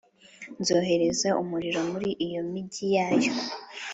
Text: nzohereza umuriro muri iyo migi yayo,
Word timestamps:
nzohereza 0.59 1.29
umuriro 1.41 1.79
muri 1.91 2.09
iyo 2.25 2.41
migi 2.51 2.85
yayo, 2.95 3.31